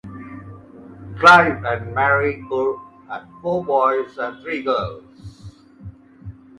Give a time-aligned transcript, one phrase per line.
[1.19, 5.51] Clive and Marie Uhr had four boys and three girls.